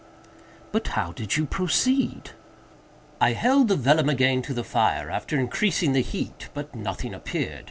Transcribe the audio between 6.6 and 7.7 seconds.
nothing appeared.